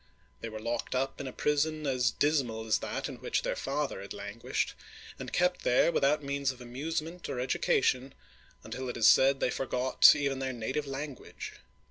They 0.39 0.49
were 0.49 0.57
locked 0.59 0.95
up 0.95 1.21
in 1.21 1.27
a 1.27 1.31
prison 1.31 1.85
as 1.85 2.09
dismal 2.09 2.65
as 2.65 2.79
that 2.79 3.07
in 3.07 3.17
which 3.17 3.43
their 3.43 3.55
father 3.55 4.01
had 4.01 4.13
languished, 4.13 4.73
and 5.19 5.31
kept 5.31 5.61
there 5.61 5.91
without 5.91 6.23
means 6.23 6.49
of 6.51 6.59
amusement 6.59 7.29
or 7.29 7.39
education, 7.39 8.15
until 8.63 8.89
it 8.89 8.97
is 8.97 9.07
said 9.07 9.39
they 9.39 9.51
forgot 9.51 10.15
even 10.15 10.39
their 10.39 10.53
native 10.53 10.87
language 10.87 11.53